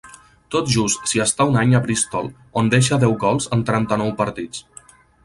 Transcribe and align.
Tot 0.53 0.69
just 0.75 1.03
s'hi 1.11 1.19
està 1.25 1.45
un 1.51 1.59
any 1.63 1.75
a 1.79 1.81
Bristol, 1.87 2.31
on 2.63 2.71
deixa 2.75 2.99
deu 3.05 3.13
gols 3.25 3.51
en 3.59 3.63
trenta-nou 3.69 4.11
partits. 4.23 4.65